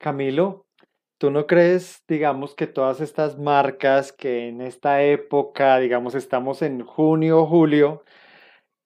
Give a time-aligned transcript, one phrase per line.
[0.00, 0.66] Camilo,
[1.18, 6.80] ¿tú no crees, digamos, que todas estas marcas que en esta época, digamos, estamos en
[6.86, 8.02] junio, julio,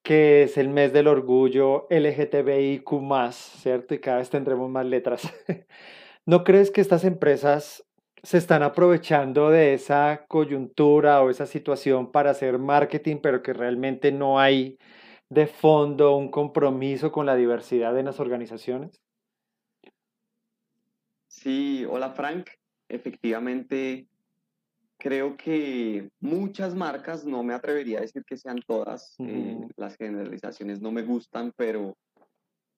[0.04, 2.84] que es el mes del orgullo LGTBIQ+,
[3.32, 3.94] ¿cierto?
[3.94, 5.22] Y cada vez tendremos más letras.
[6.26, 7.84] ¿No crees que estas empresas
[8.24, 14.12] se están aprovechando de esa coyuntura o esa situación para hacer marketing, pero que realmente
[14.12, 14.78] no hay
[15.30, 19.03] de fondo un compromiso con la diversidad en las organizaciones?
[21.34, 22.48] Sí, hola Frank.
[22.88, 24.06] Efectivamente,
[24.98, 30.80] creo que muchas marcas, no me atrevería a decir que sean todas, eh, las generalizaciones
[30.80, 31.96] no me gustan, pero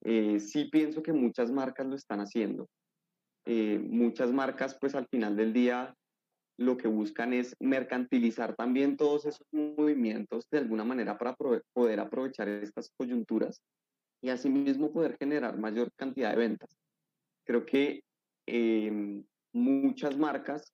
[0.01, 2.67] eh, sí pienso que muchas marcas lo están haciendo.
[3.45, 5.95] Eh, muchas marcas, pues al final del día,
[6.57, 12.49] lo que buscan es mercantilizar también todos esos movimientos de alguna manera para poder aprovechar
[12.49, 13.61] estas coyunturas
[14.23, 16.75] y asimismo poder generar mayor cantidad de ventas.
[17.45, 18.01] Creo que
[18.47, 20.73] em, muchas marcas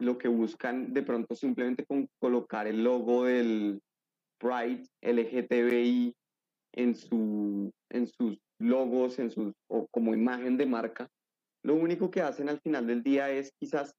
[0.00, 3.80] lo que buscan de pronto simplemente con colocar el logo del
[4.38, 6.14] Pride LGTBI
[6.72, 11.08] en, su, en sus logos, en sus, o como imagen de marca,
[11.62, 13.94] lo único que hacen al final del día es quizás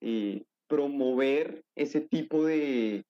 [0.00, 3.04] eh, promover ese tipo de,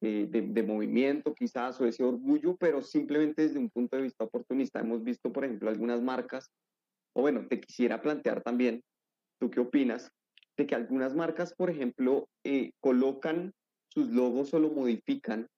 [0.00, 4.80] de, de, movimiento quizás o ese orgullo, pero simplemente desde un punto de vista oportunista.
[4.80, 6.48] Hemos visto, por ejemplo, algunas marcas,
[7.16, 8.82] o bueno, te quisiera plantear también,
[9.40, 10.12] ¿tú qué opinas?
[10.56, 13.52] de que algunas marcas, por ejemplo, eh, colocan
[13.88, 15.48] sus logos o lo modifican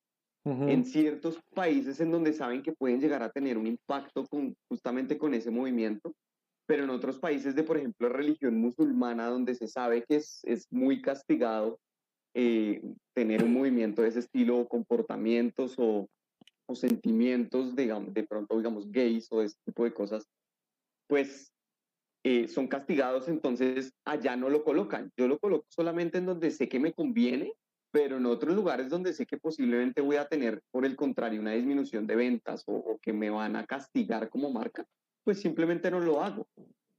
[0.45, 5.19] en ciertos países en donde saben que pueden llegar a tener un impacto con, justamente
[5.19, 6.15] con ese movimiento,
[6.65, 10.67] pero en otros países de, por ejemplo, religión musulmana, donde se sabe que es, es
[10.71, 11.79] muy castigado
[12.33, 12.81] eh,
[13.15, 16.09] tener un movimiento de ese estilo, o comportamientos o,
[16.65, 20.27] o sentimientos, digamos, de pronto, digamos, gays o ese tipo de cosas,
[21.09, 21.53] pues
[22.25, 25.11] eh, son castigados, entonces allá no lo colocan.
[25.17, 27.53] Yo lo coloco solamente en donde sé que me conviene,
[27.91, 31.53] pero en otros lugares donde sé que posiblemente voy a tener, por el contrario, una
[31.53, 34.85] disminución de ventas o, que me van a castigar como marca,
[35.25, 36.47] pues simplemente no lo hago.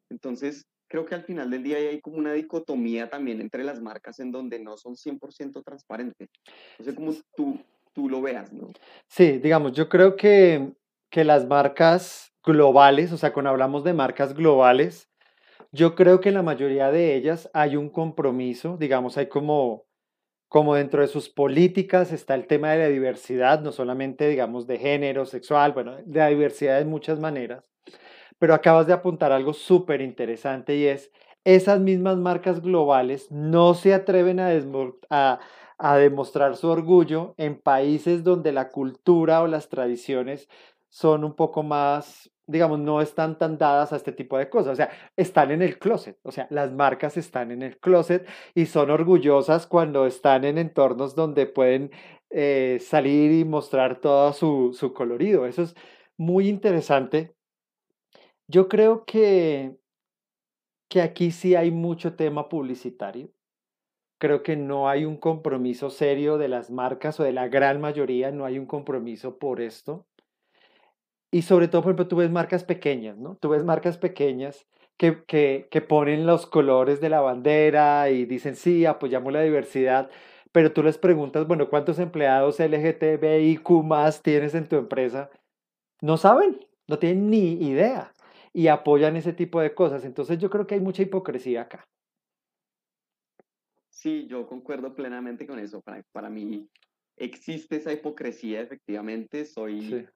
[0.10, 4.20] Entonces, creo que al final del día hay como una dicotomía también entre las marcas
[4.20, 6.30] en donde no son 100% transparentes.
[6.80, 7.60] No sé cómo tú,
[7.94, 8.72] tú lo veas, ¿no?
[9.08, 10.74] Sí, digamos, yo creo que,
[11.12, 15.10] que las marcas globales, o sea, cuando hablamos de marcas globales,
[15.72, 19.86] yo creo que en la mayoría de ellas hay un compromiso, digamos, hay como,
[20.48, 24.80] como dentro de sus políticas está el tema de la diversidad, no solamente, digamos, de
[24.80, 27.70] género, sexual, bueno, de la diversidad de muchas maneras,
[28.40, 31.12] pero acabas de apuntar algo súper interesante y es,
[31.44, 34.52] esas mismas marcas globales no se atreven a,
[35.10, 35.40] a,
[35.78, 40.50] a demostrar su orgullo en países donde la cultura o las tradiciones
[40.90, 44.74] son un poco más digamos, no están tan dadas a este tipo de cosas.
[44.74, 46.18] O sea, están en el closet.
[46.24, 51.14] O sea, las marcas están en el closet y son orgullosas cuando están en entornos
[51.16, 51.92] donde pueden
[52.32, 55.46] eh, salir y mostrar todo su, su colorido.
[55.46, 55.76] Eso es
[56.18, 57.36] muy interesante.
[58.48, 59.78] Yo creo que,
[60.90, 63.30] que aquí sí hay mucho tema publicitario.
[64.20, 68.32] Creo que no hay un compromiso serio de las marcas o de la gran mayoría,
[68.32, 70.08] no hay un compromiso por esto.
[71.32, 73.36] Y sobre todo, por ejemplo, tú ves marcas pequeñas, ¿no?
[73.36, 74.68] Tú ves marcas pequeñas
[74.98, 80.10] que, que, que ponen los colores de la bandera y dicen, sí, apoyamos la diversidad,
[80.52, 85.30] pero tú les preguntas, bueno, ¿cuántos empleados LGTBIQ más tienes en tu empresa?
[86.02, 88.12] No saben, no tienen ni idea
[88.52, 90.06] y apoyan ese tipo de cosas.
[90.06, 91.88] Entonces yo creo que hay mucha hipocresía acá.
[93.90, 95.82] Sí, yo concuerdo plenamente con eso.
[95.82, 96.68] Para, para mí
[97.18, 99.46] existe esa hipocresía, efectivamente.
[99.46, 100.08] Soy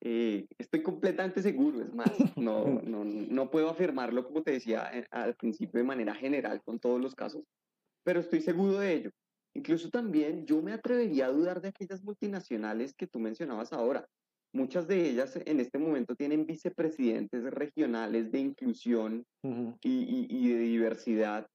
[0.00, 5.06] eh, estoy completamente seguro, es más, no, no, no puedo afirmarlo, como te decía eh,
[5.10, 7.44] al principio, de manera general con todos los casos,
[8.04, 9.10] pero estoy seguro de ello.
[9.56, 14.04] Incluso también yo me atrevería a dudar de aquellas multinacionales que tú mencionabas ahora.
[14.52, 20.58] Muchas de ellas en este momento tienen vicepresidentes regionales de inclusión y, y, y de
[20.58, 21.46] diversidad,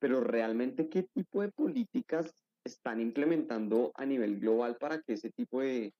[0.00, 2.32] pero realmente qué tipo de políticas
[2.64, 5.92] están implementando a nivel global para que ese tipo de,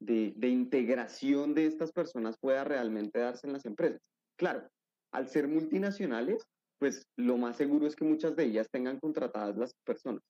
[0.00, 4.00] de, integración de estas personas pueda realmente darse en las empresas.
[4.38, 4.68] Claro,
[5.12, 6.44] al ser multinacionales,
[6.78, 10.22] pues lo más seguro es que muchas de ellas tengan contratadas las personas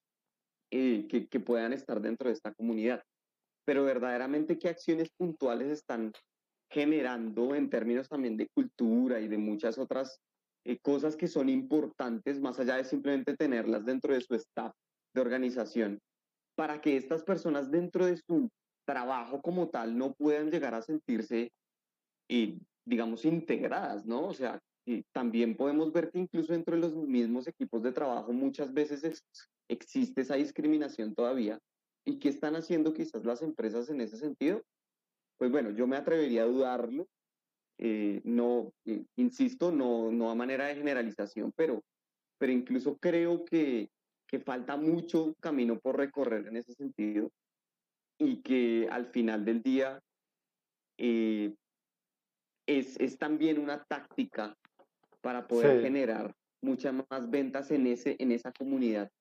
[0.71, 3.03] eh, que, que, puedan estar dentro de esta comunidad.
[3.65, 6.13] Pero verdaderamente, ¿qué acciones puntuales están
[6.71, 10.19] generando en términos también de cultura y de muchas otras
[10.65, 14.73] eh, cosas que son importantes, más allá de simplemente tenerlas dentro de su staff
[15.13, 15.99] de organización,
[16.55, 18.49] para que estas personas dentro de su
[18.87, 21.51] trabajo como tal no puedan llegar a sentirse
[22.29, 22.57] eh,
[22.87, 24.27] digamos, integradas, ¿no?
[24.27, 28.31] O sea, y también podemos ver que incluso dentro de los mismos equipos de trabajo
[28.31, 29.21] muchas veces
[29.67, 31.59] existe esa discriminación todavía.
[32.05, 34.63] ¿Y qué están haciendo quizás las empresas en ese sentido?
[35.37, 37.05] Pues bueno, yo me atrevería a dudarlo.
[37.79, 41.83] Eh, no, eh, insisto, no, no a manera de generalización, pero,
[42.37, 43.89] pero incluso creo que,
[44.25, 47.29] que falta mucho camino por recorrer en ese sentido
[48.19, 50.01] y que al final del día
[50.97, 51.53] eh,
[52.65, 54.55] es, es, también una táctica
[55.21, 59.11] para poder generar muchas más ventas en, ese, en esa comunidad.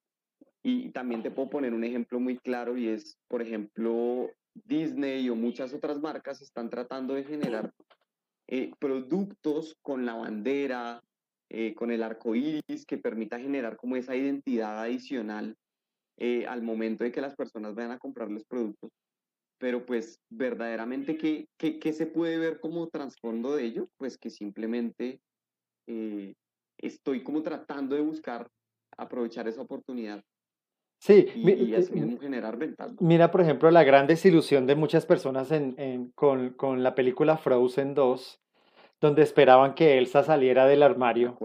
[0.62, 4.30] Y también te puedo poner un ejemplo muy claro y es, por ejemplo,
[4.64, 7.72] Disney o muchas otras marcas están tratando de generar
[8.48, 11.02] eh, productos con la bandera,
[11.50, 15.56] eh, con el arco iris, que permita generar como esa identidad adicional
[16.18, 18.90] eh, al momento de que las personas vayan a comprar los productos.
[19.58, 23.88] Pero pues verdaderamente, ¿qué, qué, se puede ver como trasfondo de ello?
[23.96, 25.20] Pues que simplemente
[26.78, 28.48] estoy como tratando de buscar
[28.98, 30.22] aprovechar esa oportunidad
[30.98, 32.92] Sí, y, así mismo generar ventas.
[33.00, 37.94] Mira, por ejemplo, la gran desilusión de muchas personas en, con, con, la película Frozen
[37.94, 38.40] 2,
[39.00, 41.38] donde esperaban que Elsa saliera del armario.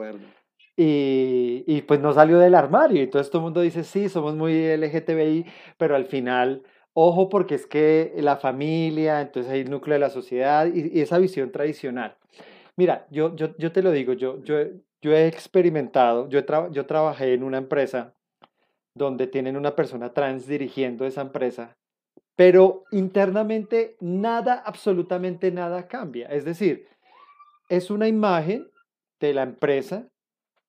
[0.77, 3.03] Y, y, pues no salió del armario.
[3.03, 5.45] Y todo el mundo dice, sí, somos muy LGTBI,
[5.77, 6.63] pero al final,
[6.93, 11.01] ojo, porque es que la familia, entonces hay el núcleo de la sociedad y, y
[11.01, 12.17] esa visión tradicional.
[12.77, 14.55] Mira, yo, yo, yo te lo digo, yo, yo,
[15.01, 16.41] yo he experimentado, yo,
[16.71, 18.13] yo trabajé en una empresa
[18.93, 21.77] donde tienen una persona trans dirigiendo esa empresa,
[22.35, 26.27] pero internamente nada, absolutamente nada cambia.
[26.27, 26.87] Es decir,
[27.69, 28.69] es una imagen
[29.19, 30.07] de la empresa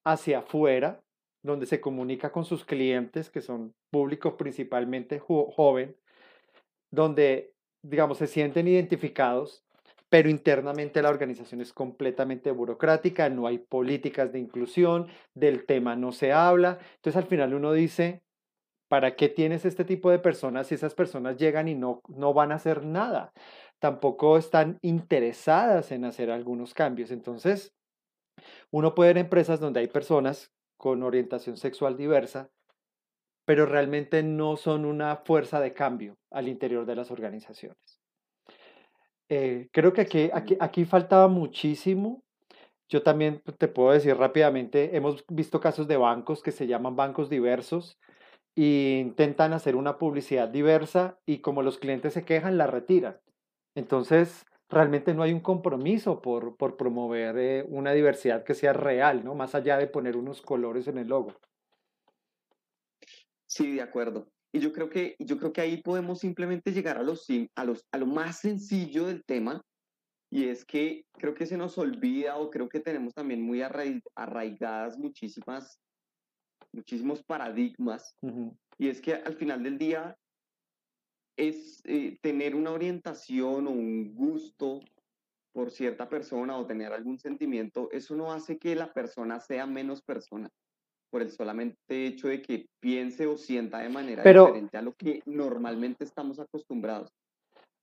[0.04, 1.02] hacia afuera,
[1.42, 5.96] donde se comunica con sus clientes, que son públicos principalmente joven,
[6.90, 7.52] donde,
[7.82, 9.64] digamos, se sienten identificados
[10.12, 16.12] pero internamente la organización es completamente burocrática, no hay políticas de inclusión, del tema no
[16.12, 16.78] se habla.
[16.96, 18.20] Entonces al final uno dice,
[18.88, 22.52] ¿para qué tienes este tipo de personas si esas personas llegan y no, no van
[22.52, 23.32] a hacer nada?
[23.78, 27.10] Tampoco están interesadas en hacer algunos cambios.
[27.10, 27.72] Entonces,
[28.70, 32.50] uno puede ver empresas donde hay personas con orientación sexual diversa,
[33.44, 38.00] pero realmente no son una fuerza de cambio al interior de las organizaciones.
[39.28, 42.22] Eh, creo que aquí, aquí, aquí faltaba muchísimo.
[42.88, 47.30] Yo también te puedo decir rápidamente, hemos visto casos de bancos que se llaman bancos
[47.30, 47.98] diversos
[48.54, 53.18] e intentan hacer una publicidad diversa y como los clientes se quejan, la retiran.
[53.74, 59.22] Entonces, realmente no hay un compromiso por, por promover eh, una diversidad que sea real,
[59.22, 59.34] ¿no?
[59.34, 61.34] Más allá de poner unos colores en el logo.
[63.46, 64.28] Sí, de acuerdo.
[64.50, 67.86] Y yo creo que, yo creo que ahí podemos simplemente llegar a, los, a, los,
[67.92, 69.62] a lo más sencillo del tema,
[70.30, 74.98] y es que creo que se nos olvida o creo que tenemos también muy arraigadas
[74.98, 75.78] muchísimas,
[76.72, 78.16] muchísimos paradigmas,
[78.78, 80.16] y es que al final del día
[81.36, 84.80] es eh, tener una orientación o un gusto
[85.52, 90.02] por cierta persona o tener algún sentimiento, eso no hace que la persona sea menos
[90.02, 90.48] persona
[91.10, 95.20] por el solamente hecho de que piense o sienta de manera diferente a lo que
[95.26, 97.10] normalmente estamos acostumbrados.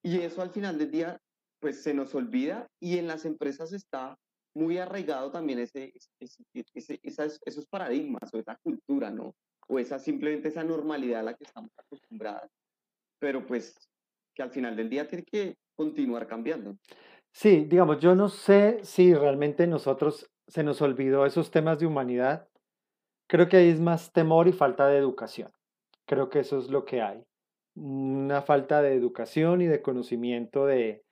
[0.01, 1.21] Y eso al final del día,
[1.59, 4.17] pues se nos olvida y en las empresas está
[4.55, 6.99] muy arraigado también ese, ese,
[7.45, 9.35] esos paradigmas o esa cultura, ¿no?
[9.67, 12.49] O esa simplemente esa normalidad a la que estamos acostumbrados.
[13.19, 13.75] Pero pues
[14.33, 16.77] que al final del día tiene que continuar cambiando.
[17.31, 22.49] Sí, digamos, yo no sé si realmente nosotros se nos olvidó esos temas de humanidad
[23.29, 25.51] Creo que ahí es más temor y falta de educación.
[26.07, 27.23] Creo que eso es lo que hay.
[27.75, 31.03] Una falta de educación y de conocimiento de,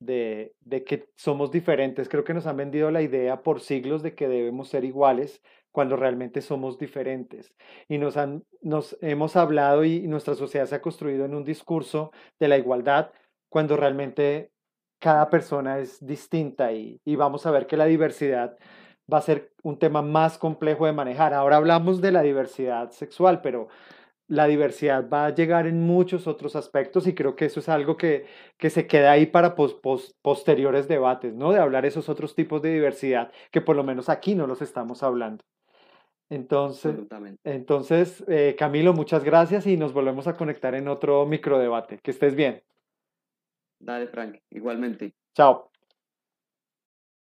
[0.00, 0.54] de,
[0.86, 2.08] que somos diferentes.
[2.08, 5.42] Creo que nos han vendido la idea por siglos de que debemos ser iguales
[5.76, 7.52] cuando realmente somos diferentes.
[7.86, 12.12] Y nos, han, nos hemos hablado y nuestra sociedad se ha construido en un discurso
[12.40, 13.10] de la igualdad
[13.50, 14.52] cuando realmente
[14.98, 18.56] cada persona es distinta y, y vamos a ver que la diversidad
[19.12, 21.34] va a ser un tema más complejo de manejar.
[21.34, 23.68] Ahora hablamos de la diversidad sexual, pero
[24.28, 27.98] la diversidad va a llegar en muchos otros aspectos y creo que eso es algo
[27.98, 28.24] que,
[28.56, 31.52] que se queda ahí para posteriores debates, ¿no?
[31.52, 35.02] De hablar esos otros tipos de diversidad que por lo menos aquí no los estamos
[35.02, 35.44] hablando.
[36.28, 36.96] Entonces,
[37.44, 41.98] entonces eh, Camilo, muchas gracias y nos volvemos a conectar en otro microdebate.
[42.02, 42.62] Que estés bien.
[43.78, 45.14] Dale, Frank, igualmente.
[45.34, 45.70] Chao.